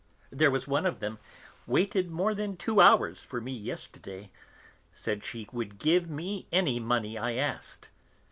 "There 0.31 0.49
was 0.49 0.67
one 0.67 0.87
of 0.87 0.99
them 0.99 1.19
waited 1.67 2.09
more 2.09 2.33
than 2.33 2.57
two 2.57 2.81
hours 2.81 3.23
for 3.23 3.39
me 3.39 3.51
yesterday, 3.51 4.31
said 4.91 5.23
she 5.23 5.47
would 5.51 5.77
give 5.77 6.09
me 6.09 6.47
any 6.51 6.79
money 6.79 7.19
I 7.19 7.33
asked. 7.35 7.91